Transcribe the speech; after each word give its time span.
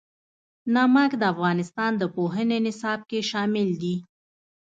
نمک 0.75 1.11
د 1.17 1.23
افغانستان 1.33 1.91
د 1.97 2.03
پوهنې 2.15 2.57
نصاب 2.65 2.99
کې 3.09 3.19
شامل 3.31 3.69
دي. 3.81 3.95